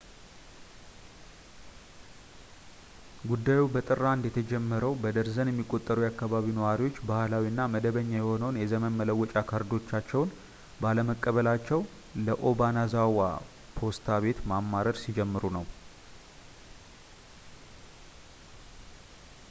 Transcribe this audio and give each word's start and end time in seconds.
ጉዳዩ 3.29 3.59
በጥር 3.73 3.99
1 4.11 4.25
የተጀመረው 4.27 4.93
በደርዘን 5.03 5.49
የሚቆጠሩ 5.51 5.97
የአከባቢው 6.05 6.55
ነዋሪዎች 6.59 6.95
ባህላዊ 7.09 7.45
እና 7.51 7.67
መደበኛ 7.73 8.09
የሆነውን 8.19 8.59
የዘመን 8.61 8.97
መለወጫ 9.01 9.35
ካርዶቻቸውን 9.51 10.33
ባለመቀበላቸው 10.85 11.81
ለobanazawa 12.25 13.29
ፖስታ 13.77 14.07
ቤት 14.25 14.41
ማማረር 14.53 14.99
ሲጀምሩ 15.03 15.43
ነው 15.59 15.65